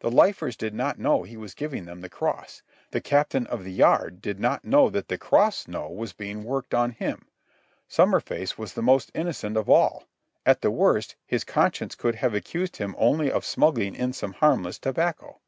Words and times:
The 0.00 0.10
lifers 0.10 0.54
did 0.54 0.74
not 0.74 0.98
know 0.98 1.22
he 1.22 1.38
was 1.38 1.54
giving 1.54 1.86
them 1.86 2.02
the 2.02 2.10
cross. 2.10 2.62
The 2.90 3.00
Captain 3.00 3.46
of 3.46 3.64
the 3.64 3.72
Yard 3.72 4.20
did 4.20 4.38
not 4.38 4.66
know 4.66 4.90
that 4.90 5.08
the 5.08 5.16
cross 5.16 5.66
was 5.66 6.12
being 6.12 6.44
worked 6.44 6.74
on 6.74 6.90
him. 6.90 7.26
Summerface 7.88 8.58
was 8.58 8.74
the 8.74 8.82
most 8.82 9.10
innocent 9.14 9.56
of 9.56 9.70
all. 9.70 10.04
At 10.44 10.60
the 10.60 10.70
worst, 10.70 11.16
his 11.26 11.42
conscience 11.42 11.94
could 11.94 12.16
have 12.16 12.34
accused 12.34 12.76
him 12.76 12.94
only 12.98 13.32
of 13.32 13.46
smuggling 13.46 13.94
in 13.94 14.12
some 14.12 14.34
harmless 14.34 14.78
tobacco. 14.78 15.40